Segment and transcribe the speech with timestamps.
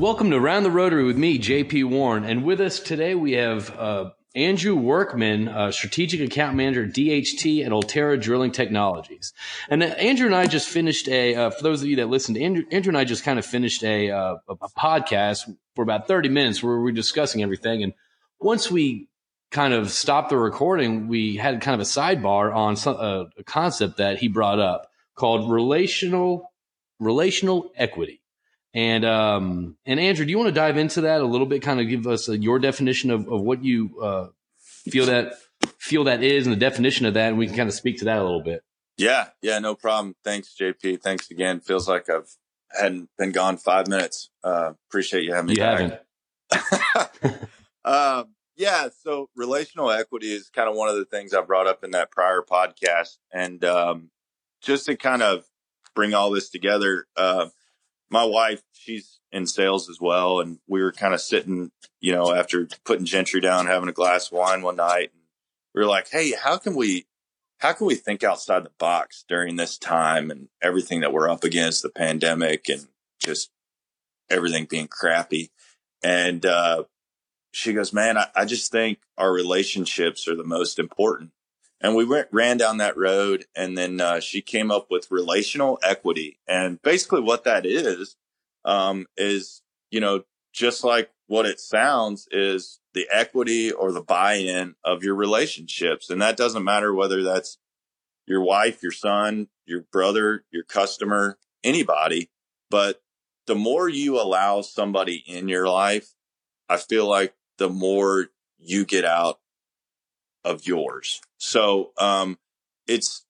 [0.00, 2.24] Welcome to Around the Rotary with me, JP Warren.
[2.24, 7.66] And with us today, we have uh, Andrew Workman, uh, Strategic Account Manager at DHT
[7.66, 9.34] at Ulterra Drilling Technologies.
[9.68, 12.38] And uh, Andrew and I just finished a, uh, for those of you that listened,
[12.38, 16.08] Andrew, Andrew and I just kind of finished a, uh, a, a podcast for about
[16.08, 17.82] 30 minutes where we were discussing everything.
[17.82, 17.92] And
[18.40, 19.10] once we
[19.50, 23.44] kind of stopped the recording, we had kind of a sidebar on some, uh, a
[23.44, 26.50] concept that he brought up called relational,
[26.98, 28.19] relational equity.
[28.72, 31.62] And um, and Andrew, do you want to dive into that a little bit?
[31.62, 34.28] Kind of give us a, your definition of, of what you uh,
[34.88, 35.34] feel that
[35.78, 38.04] feel that is, and the definition of that, and we can kind of speak to
[38.04, 38.62] that a little bit.
[38.96, 40.14] Yeah, yeah, no problem.
[40.22, 41.02] Thanks, JP.
[41.02, 41.60] Thanks again.
[41.60, 42.28] Feels like I've
[42.70, 44.30] hadn't been gone five minutes.
[44.44, 45.54] Uh, appreciate you having me.
[45.54, 46.04] You back.
[47.22, 47.48] haven't.
[47.84, 48.88] um, yeah.
[49.02, 52.12] So relational equity is kind of one of the things I brought up in that
[52.12, 54.10] prior podcast, and um,
[54.62, 55.44] just to kind of
[55.94, 57.06] bring all this together.
[57.16, 57.48] Uh,
[58.10, 60.40] my wife, she's in sales as well.
[60.40, 64.26] And we were kind of sitting, you know, after putting Gentry down, having a glass
[64.26, 65.10] of wine one night.
[65.12, 65.22] And
[65.74, 67.06] we were like, Hey, how can we,
[67.58, 71.44] how can we think outside the box during this time and everything that we're up
[71.44, 72.86] against the pandemic and
[73.22, 73.50] just
[74.28, 75.50] everything being crappy?
[76.02, 76.84] And, uh,
[77.52, 81.32] she goes, man, I, I just think our relationships are the most important.
[81.80, 85.78] And we went, ran down that road and then uh, she came up with relational
[85.82, 86.38] equity.
[86.46, 88.16] And basically what that is,
[88.64, 94.74] um, is, you know, just like what it sounds is the equity or the buy-in
[94.84, 96.10] of your relationships.
[96.10, 97.56] And that doesn't matter whether that's
[98.26, 102.30] your wife, your son, your brother, your customer, anybody.
[102.68, 103.00] But
[103.46, 106.14] the more you allow somebody in your life,
[106.68, 109.40] I feel like the more you get out
[110.44, 111.20] of yours.
[111.40, 112.38] So, um,
[112.86, 113.24] it's,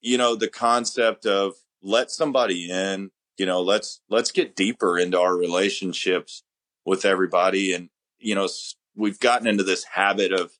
[0.00, 5.18] you know, the concept of let somebody in, you know, let's, let's get deeper into
[5.18, 6.42] our relationships
[6.84, 7.72] with everybody.
[7.72, 7.88] And,
[8.18, 8.48] you know,
[8.96, 10.50] we've gotten into this habit of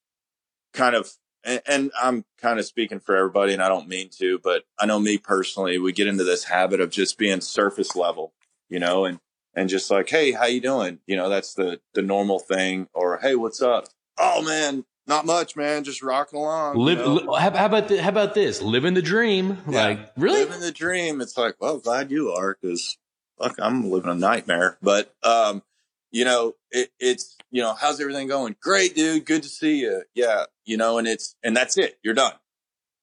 [0.73, 1.11] kind of,
[1.43, 4.87] and, and I'm kind of speaking for everybody and I don't mean to, but I
[4.87, 8.33] know me personally, we get into this habit of just being surface level,
[8.69, 9.19] you know, and,
[9.57, 11.01] and just like, Hey, how you doing?
[11.07, 13.89] You know, that's the, the normal thing or, Hey, what's up?
[14.17, 15.85] Oh man, not much, man.
[15.85, 16.79] Just rocking along.
[16.79, 17.15] Live, you know?
[17.15, 18.63] li- how, how, about the, how about this?
[18.63, 19.59] Living the dream.
[19.69, 21.21] Yeah, like really living the dream.
[21.21, 22.97] It's like, well, glad you are because
[23.39, 24.79] fuck, I'm living a nightmare.
[24.81, 25.63] But um,
[26.11, 28.57] you know, it, it's you know, how's everything going?
[28.63, 29.27] Great, dude.
[29.27, 30.05] Good to see you.
[30.15, 31.99] Yeah, you know, and it's and that's it.
[32.03, 32.35] You're done.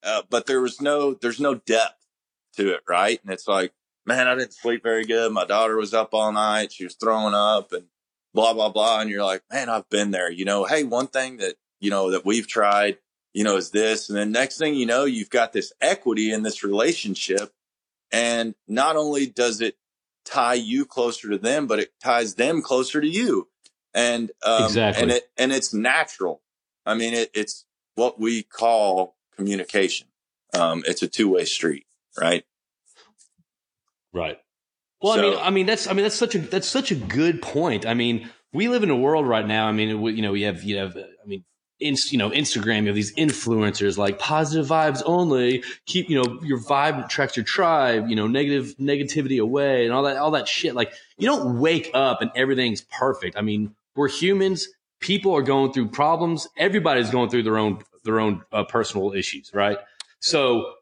[0.04, 2.06] Uh, but there was no, there's no depth
[2.56, 3.20] to it, right?
[3.24, 3.74] And it's like,
[4.06, 5.32] man, I didn't sleep very good.
[5.32, 6.72] My daughter was up all night.
[6.72, 7.88] She was throwing up and
[8.34, 9.02] blah blah blah.
[9.02, 10.32] And you're like, man, I've been there.
[10.32, 12.98] You know, hey, one thing that you know, that we've tried,
[13.34, 14.10] you know, is this.
[14.10, 17.54] And then next thing you know, you've got this equity in this relationship.
[18.12, 19.78] And not only does it
[20.26, 23.48] tie you closer to them, but it ties them closer to you.
[23.94, 25.04] And, um, exactly.
[25.04, 26.42] and it, and it's natural.
[26.86, 27.66] I mean, it, it's
[27.96, 30.08] what we call communication.
[30.54, 31.86] Um, it's a two way street,
[32.20, 32.44] right?
[34.14, 34.40] Right.
[35.02, 36.96] Well, so, I mean, I mean, that's, I mean, that's such a, that's such a
[36.96, 37.86] good point.
[37.86, 39.68] I mean, we live in a world right now.
[39.68, 41.44] I mean, we, you know, we have, you have, I mean,
[41.80, 45.64] you know, Instagram, you have these influencers like positive vibes only.
[45.86, 48.10] Keep, you know, your vibe attracts your tribe.
[48.10, 50.76] You know, negative negativity away and all that, all that shit.
[50.76, 53.38] Like you don't wake up and everything's perfect.
[53.38, 54.68] I mean, we're humans.
[55.00, 56.48] People are going through problems.
[56.58, 59.78] Everybody's going through their own their own uh, personal issues, right?
[60.20, 60.74] So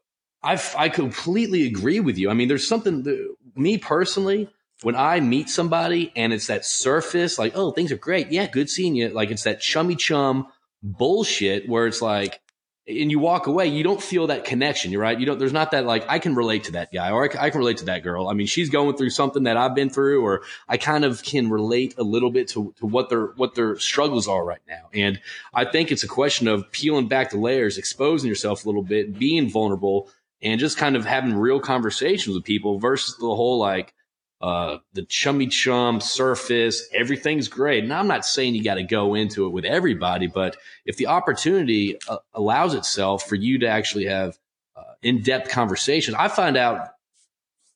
[0.42, 2.30] I I completely agree with you.
[2.30, 4.48] I mean, there's something that, me personally
[4.82, 8.30] when I meet somebody and it's that surface, like, oh, things are great.
[8.30, 9.08] Yeah, good seeing you.
[9.08, 10.48] Like it's that chummy chum
[10.86, 12.40] bullshit where it's like,
[12.88, 14.92] and you walk away, you don't feel that connection.
[14.92, 15.18] You're right.
[15.18, 17.50] You don't, there's not that like, I can relate to that guy or I, I,
[17.50, 18.28] can relate to that girl.
[18.28, 21.50] I mean, she's going through something that I've been through, or I kind of can
[21.50, 24.88] relate a little bit to, to what their, what their struggles are right now.
[24.94, 25.20] And
[25.52, 29.18] I think it's a question of peeling back the layers, exposing yourself a little bit,
[29.18, 30.08] being vulnerable
[30.40, 33.94] and just kind of having real conversations with people versus the whole like,
[34.40, 37.84] uh, the chummy chum surface, everything's great.
[37.84, 41.06] And I'm not saying you got to go into it with everybody, but if the
[41.06, 44.38] opportunity uh, allows itself for you to actually have
[44.76, 46.88] uh, in depth conversations, I find out,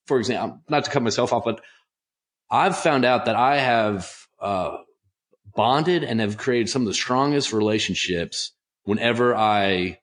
[0.07, 1.63] for example, not to cut myself off, but
[2.51, 4.79] I've found out that I have uh,
[5.55, 8.53] bonded and have created some of the strongest relationships
[8.85, 10.01] whenever I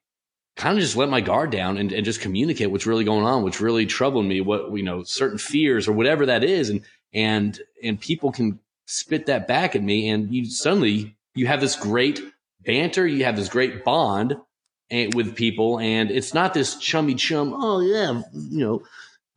[0.58, 3.44] kind of just let my guard down and, and just communicate what's really going on,
[3.44, 6.68] what's really troubling me, what, you know, certain fears or whatever that is.
[6.68, 6.82] And,
[7.14, 10.08] and, and people can spit that back at me.
[10.08, 12.20] And you suddenly, you have this great
[12.66, 13.06] banter.
[13.06, 14.36] You have this great bond
[14.90, 15.78] and, with people.
[15.78, 17.54] And it's not this chummy chum.
[17.56, 18.22] Oh yeah.
[18.32, 18.82] You know,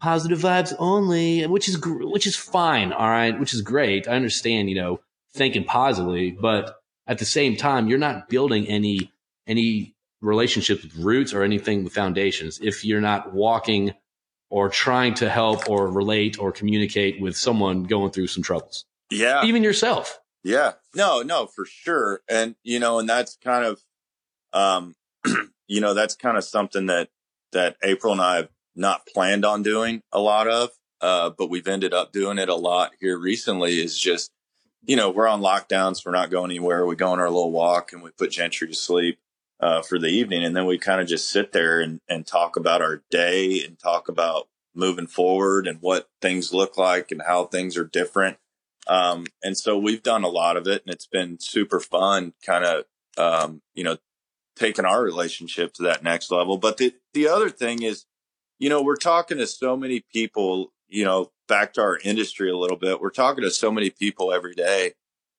[0.01, 4.07] positive vibes only, which is which is fine, all right, which is great.
[4.07, 4.99] I understand, you know,
[5.33, 9.11] thinking positively, but at the same time, you're not building any
[9.45, 13.93] any relationships with roots or anything with foundations if you're not walking
[14.49, 18.85] or trying to help or relate or communicate with someone going through some troubles.
[19.09, 19.43] Yeah.
[19.45, 20.19] Even yourself.
[20.43, 20.73] Yeah.
[20.95, 22.21] No, no, for sure.
[22.29, 23.81] And, you know, and that's kind of,
[24.53, 24.95] um,
[25.67, 27.09] you know, that's kind of something that,
[27.53, 30.69] that April and I have not planned on doing a lot of,
[31.01, 34.31] uh, but we've ended up doing it a lot here recently is just,
[34.83, 36.05] you know, we're on lockdowns.
[36.05, 36.85] We're not going anywhere.
[36.85, 39.19] We go on our little walk and we put Gentry to sleep,
[39.61, 40.43] uh, for the evening.
[40.43, 43.77] And then we kind of just sit there and, and talk about our day and
[43.77, 48.37] talk about moving forward and what things look like and how things are different.
[48.87, 52.65] Um, and so we've done a lot of it and it's been super fun kind
[52.65, 52.85] of,
[53.17, 53.97] um, you know,
[54.55, 56.57] taking our relationship to that next level.
[56.57, 58.05] But the, the other thing is,
[58.57, 62.57] you know, we're talking to so many people, you know, back to our industry a
[62.57, 63.01] little bit.
[63.01, 64.93] We're talking to so many people every day.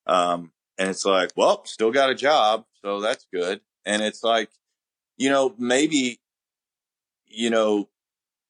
[0.06, 2.64] Um, and it's like, well, still got a job.
[2.82, 3.60] So that's good.
[3.84, 4.50] And it's like,
[5.16, 6.20] you know, maybe,
[7.26, 7.88] you know,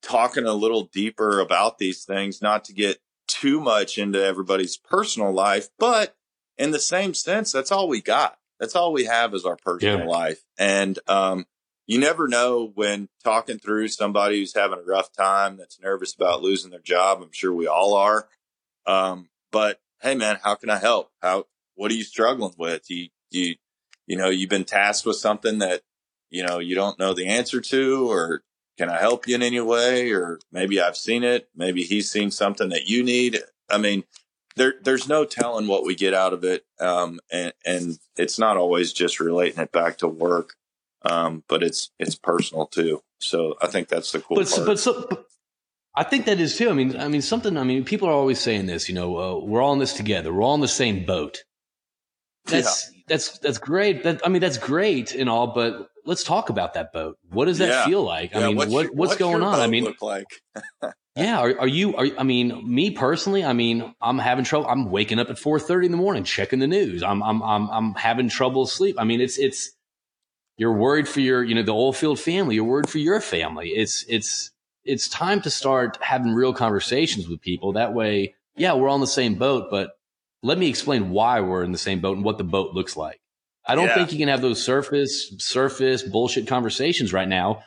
[0.03, 2.99] talking a little deeper about these things, not to get
[3.29, 6.17] too much into everybody's personal life, but
[6.59, 8.39] in the same sense, that's all we got.
[8.61, 10.07] That's all we have is our personal yeah.
[10.07, 10.45] life.
[10.59, 11.47] And, um,
[11.87, 16.43] you never know when talking through somebody who's having a rough time that's nervous about
[16.43, 17.21] losing their job.
[17.21, 18.29] I'm sure we all are.
[18.87, 21.11] Um, but hey, man, how can I help?
[21.21, 22.89] How, what are you struggling with?
[22.89, 23.57] You, you,
[24.07, 25.83] you know, you've been tasked with something that,
[26.31, 28.43] you know, you don't know the answer to, or
[28.79, 30.11] can I help you in any way?
[30.13, 31.49] Or maybe I've seen it.
[31.55, 33.39] Maybe he's seen something that you need.
[33.71, 34.05] I mean,
[34.57, 36.65] there, there's no telling what we get out of it.
[36.81, 40.55] Um, and, and it's not always just relating it back to work.
[41.05, 43.03] Um, but it's, it's personal too.
[43.19, 44.67] So I think that's the cool but, part.
[44.67, 45.27] But, so, but
[45.95, 46.71] I think that is too.
[46.71, 49.45] I mean, I mean, something, I mean, people are always saying this, you know, uh,
[49.45, 50.33] we're all in this together.
[50.33, 51.45] We're all in the same boat.
[52.47, 53.03] That's, yeah.
[53.09, 54.03] that's, that's great.
[54.03, 57.19] That, I mean, that's great and all, but let's talk about that boat.
[57.31, 57.87] What does that yeah.
[57.87, 58.35] feel like?
[58.35, 59.61] I yeah, mean, what's what, your, what's, what's going on?
[59.61, 60.27] I mean, look like.
[61.17, 61.39] yeah.
[61.39, 64.67] Are, are, you, are, I mean, me personally, I mean, I'm having trouble.
[64.69, 67.03] I'm waking up at 430 in the morning, checking the news.
[67.03, 68.97] I'm, I'm, I'm, I'm having trouble sleep.
[68.99, 69.73] I mean, it's, it's,
[70.57, 72.57] you're worried for your, you know, the oil field family.
[72.57, 73.71] You're worried for your family.
[73.71, 74.51] It's, it's,
[74.85, 77.73] it's time to start having real conversations with people.
[77.75, 79.93] That way, yeah, we're on the same boat, but
[80.43, 83.21] let me explain why we're in the same boat and what the boat looks like.
[83.65, 83.95] I don't yeah.
[83.95, 87.63] think you can have those surface surface bullshit conversations right now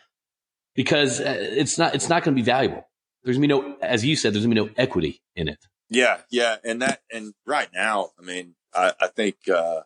[0.75, 2.87] because uh, it's not it's not going to be valuable.
[3.23, 5.47] There's going to be no, as you said, there's going to be no equity in
[5.47, 5.57] it.
[5.89, 9.81] Yeah, yeah, and that and right now, I mean, I, I think uh,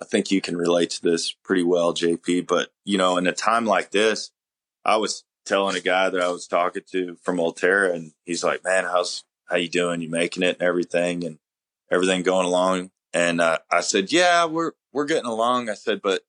[0.00, 2.46] I think you can relate to this pretty well, JP.
[2.46, 4.30] But you know, in a time like this,
[4.84, 8.64] I was telling a guy that I was talking to from Ulterra, and he's like,
[8.64, 10.00] "Man, how's how you doing?
[10.00, 11.38] You making it and everything, and
[11.92, 15.68] everything going along?" And uh, I said, "Yeah, we're we're getting along.
[15.68, 16.22] I said, but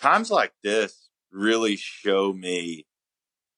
[0.00, 2.86] times like this really show me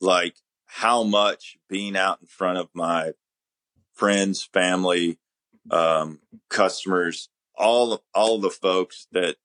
[0.00, 3.12] like how much being out in front of my
[3.94, 5.18] friends, family,
[5.70, 9.36] um, customers, all all the folks that,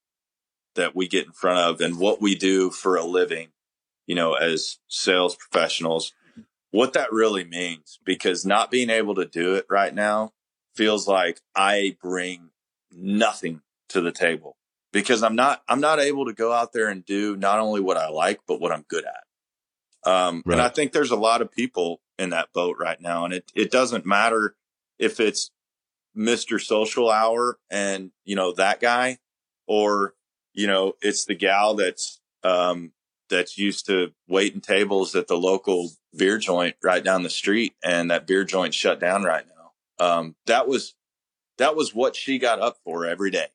[0.75, 3.49] that we get in front of and what we do for a living,
[4.07, 6.13] you know, as sales professionals,
[6.71, 10.33] what that really means, because not being able to do it right now
[10.75, 12.49] feels like I bring
[12.91, 14.57] nothing to the table
[14.91, 17.97] because I'm not I'm not able to go out there and do not only what
[17.97, 19.23] I like but what I'm good at.
[20.09, 20.53] Um, right.
[20.53, 23.51] And I think there's a lot of people in that boat right now, and it
[23.55, 24.55] it doesn't matter
[24.99, 25.51] if it's
[26.13, 29.17] Mister Social Hour and you know that guy,
[29.67, 30.13] or
[30.53, 32.91] you know it's the gal that's um,
[33.29, 38.11] that's used to waiting tables at the local beer joint right down the street, and
[38.11, 39.52] that beer joint shut down right now.
[39.99, 40.95] Um, that was
[41.57, 43.47] that was what she got up for every day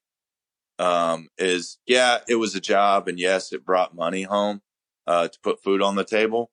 [0.78, 4.62] um, is yeah, it was a job, and yes, it brought money home
[5.06, 6.50] uh, to put food on the table.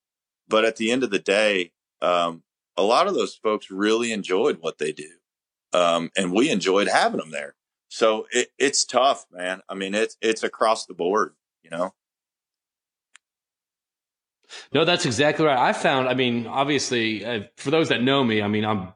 [0.48, 2.44] But at the end of the day, um,
[2.78, 5.10] a lot of those folks really enjoyed what they do,
[5.74, 7.56] um, and we enjoyed having them there.
[7.90, 9.62] So it, it's tough, man.
[9.70, 11.94] I mean, it's it's across the board, you know.
[14.74, 15.58] No, that's exactly right.
[15.58, 18.94] I found, I mean, obviously, uh, for those that know me, I mean, I'm,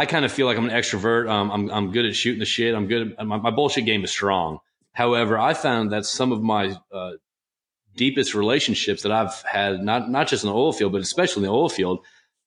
[0.00, 1.28] I kind of feel like I'm an extrovert.
[1.28, 2.74] Um, I'm, I'm good at shooting the shit.
[2.74, 3.14] I'm good.
[3.18, 4.60] At, my, my bullshit game is strong.
[4.92, 7.12] However, I found that some of my uh,
[7.96, 11.48] deepest relationships that I've had, not not just in the oil field, but especially in
[11.48, 11.98] the oil field,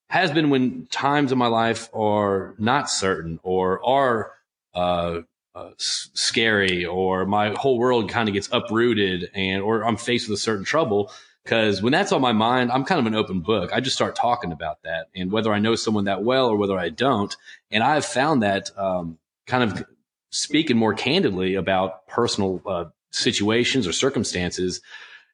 [0.10, 4.31] has been when times in my life are not certain or are
[4.74, 5.19] uh,
[5.53, 10.39] uh, scary, or my whole world kind of gets uprooted, and or I'm faced with
[10.39, 11.12] a certain trouble.
[11.44, 13.72] Because when that's on my mind, I'm kind of an open book.
[13.74, 16.78] I just start talking about that and whether I know someone that well or whether
[16.78, 17.36] I don't.
[17.70, 19.86] And I've found that um, kind of
[20.30, 24.82] speaking more candidly about personal uh, situations or circumstances,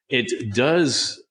[0.08, 1.22] it does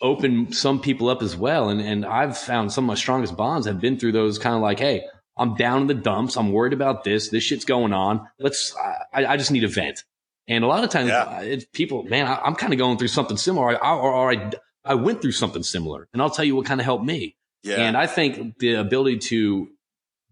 [0.00, 1.68] open some people up as well.
[1.68, 4.62] And, and I've found some of my strongest bonds have been through those kind of
[4.62, 5.04] like, Hey,
[5.36, 6.36] I'm down in the dumps.
[6.36, 7.28] I'm worried about this.
[7.28, 8.28] This shit's going on.
[8.38, 8.74] Let's,
[9.12, 10.04] I, I just need a vent.
[10.48, 11.22] And a lot of times yeah.
[11.22, 14.52] Uh, people, man, I, am kind of going through something similar or, or, or I,
[14.84, 17.36] I went through something similar and I'll tell you what kind of helped me.
[17.62, 17.76] Yeah.
[17.76, 19.68] And I think the ability to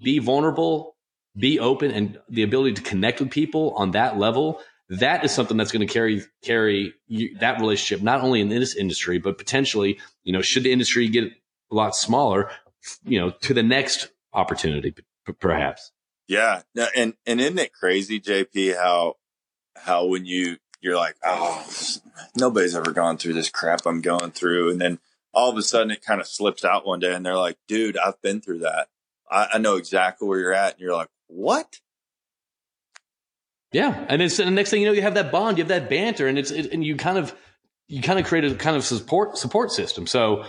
[0.02, 0.96] be vulnerable,
[1.36, 5.56] be open and the ability to connect with people on that level that is something
[5.56, 9.98] that's going to carry carry you, that relationship not only in this industry but potentially
[10.24, 12.50] you know should the industry get a lot smaller
[13.04, 15.92] you know to the next opportunity p- perhaps
[16.26, 16.62] yeah
[16.96, 19.14] and and isn't it crazy jp how
[19.82, 21.66] how when you you're like oh
[22.36, 24.98] nobody's ever gone through this crap i'm going through and then
[25.32, 27.96] all of a sudden it kind of slips out one day and they're like dude
[27.98, 28.88] i've been through that
[29.30, 31.80] I, I know exactly where you're at and you're like what
[33.72, 35.68] yeah, and it's and the next thing you know, you have that bond, you have
[35.68, 37.34] that banter, and it's it, and you kind of
[37.86, 40.06] you kind of create a kind of support support system.
[40.06, 40.44] So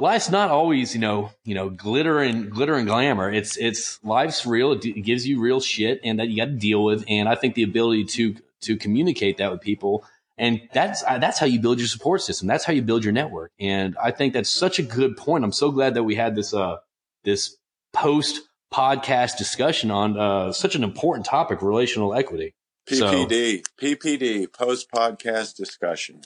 [0.00, 3.30] life's not always you know you know glitter and glitter and glamour.
[3.30, 4.72] It's it's life's real.
[4.72, 7.04] It, d- it gives you real shit, and that you got to deal with.
[7.08, 10.04] And I think the ability to to communicate that with people,
[10.38, 12.48] and that's uh, that's how you build your support system.
[12.48, 13.52] That's how you build your network.
[13.60, 15.44] And I think that's such a good point.
[15.44, 16.76] I'm so glad that we had this uh
[17.24, 17.56] this
[17.92, 18.40] post
[18.72, 22.54] podcast discussion on uh, such an important topic, relational equity.
[22.88, 26.22] PPD, so, PPD, post podcast discussion.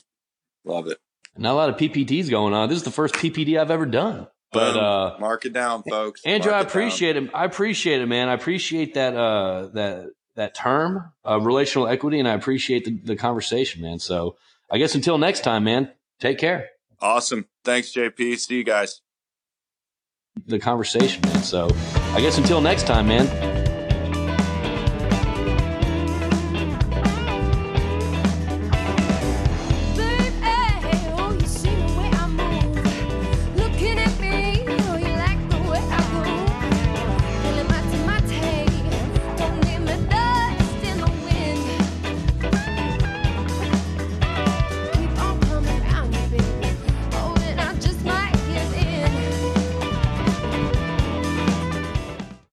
[0.64, 0.98] Love it.
[1.36, 2.68] Not a lot of PPDs going on.
[2.68, 4.28] This is the first PPD I've ever done.
[4.52, 6.22] But uh, mark it down, folks.
[6.24, 7.30] Andrew, mark I appreciate it.
[7.34, 8.28] I appreciate it, man.
[8.28, 13.16] I appreciate that uh, that that term, uh, relational equity, and I appreciate the, the
[13.16, 13.98] conversation, man.
[13.98, 14.36] So
[14.70, 15.92] I guess until next time, man.
[16.20, 16.70] Take care.
[17.00, 17.46] Awesome.
[17.64, 18.38] Thanks, JP.
[18.38, 19.00] See you guys
[20.46, 21.42] the conversation, man.
[21.42, 21.68] So
[22.12, 23.53] I guess until next time, man.